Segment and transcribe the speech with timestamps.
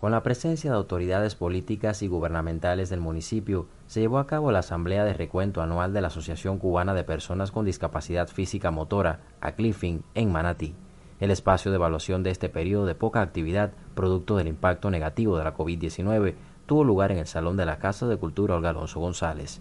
[0.00, 4.60] Con la presencia de autoridades políticas y gubernamentales del municipio, se llevó a cabo la
[4.60, 10.02] Asamblea de Recuento Anual de la Asociación Cubana de Personas con Discapacidad Física Motora, ACLIFIN,
[10.14, 10.74] en Manatí.
[11.20, 15.44] El espacio de evaluación de este periodo de poca actividad, producto del impacto negativo de
[15.44, 19.60] la COVID-19, tuvo lugar en el Salón de la Casa de Cultura Olga Alonso González.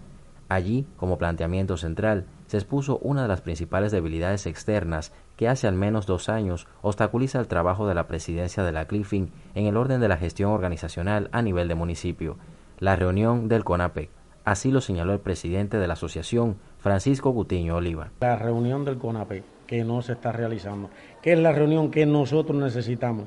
[0.49, 5.75] Allí, como planteamiento central, se expuso una de las principales debilidades externas que hace al
[5.75, 10.01] menos dos años obstaculiza el trabajo de la presidencia de la CLIFIN en el orden
[10.01, 12.37] de la gestión organizacional a nivel de municipio,
[12.79, 14.09] la reunión del CONAPEC.
[14.43, 18.09] Así lo señaló el presidente de la asociación, Francisco Gutiño Oliva.
[18.21, 20.89] La reunión del CONAPEC que no se está realizando,
[21.21, 23.25] que es la reunión que nosotros necesitamos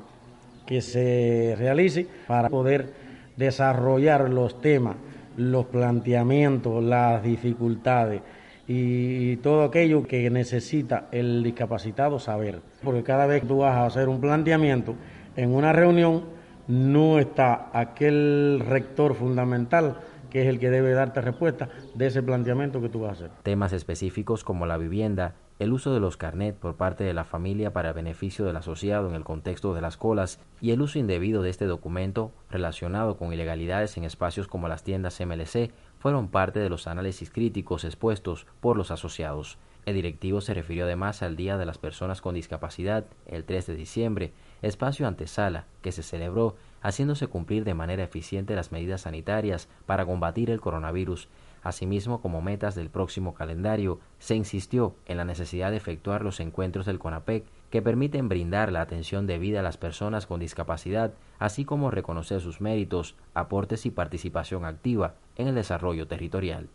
[0.65, 2.93] que se realice para poder
[3.37, 4.97] desarrollar los temas
[5.37, 8.21] los planteamientos, las dificultades
[8.67, 12.61] y todo aquello que necesita el discapacitado saber.
[12.83, 14.95] Porque cada vez que tú vas a hacer un planteamiento
[15.35, 16.23] en una reunión,
[16.67, 19.97] no está aquel rector fundamental
[20.29, 23.31] que es el que debe darte respuesta de ese planteamiento que tú vas a hacer.
[23.43, 27.73] Temas específicos como la vivienda, el uso de los carnet por parte de la familia
[27.73, 31.49] para beneficio del asociado en el contexto de las colas y el uso indebido de
[31.49, 36.87] este documento relacionado con ilegalidades en espacios como las tiendas MLC fueron parte de los
[36.87, 39.57] análisis críticos expuestos por los asociados.
[39.85, 43.75] El directivo se refirió además al Día de las Personas con Discapacidad, el 3 de
[43.75, 50.05] diciembre, espacio antesala que se celebró haciéndose cumplir de manera eficiente las medidas sanitarias para
[50.05, 51.27] combatir el coronavirus.
[51.63, 56.85] Asimismo, como metas del próximo calendario, se insistió en la necesidad de efectuar los encuentros
[56.85, 61.89] del CONAPEC que permiten brindar la atención debida a las personas con discapacidad, así como
[61.89, 66.67] reconocer sus méritos, aportes y participación activa en el desarrollo territorial.